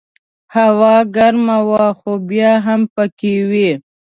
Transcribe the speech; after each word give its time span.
هوا 0.55 0.95
ګرمه 1.15 1.57
وه 1.69 1.87
خو 1.97 2.11
بیا 2.29 2.51
هم 2.65 2.81
پکې 2.95 3.33
وې. 3.49 3.71